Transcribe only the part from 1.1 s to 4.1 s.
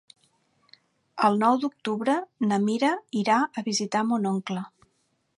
El nou d'octubre na Mira irà a visitar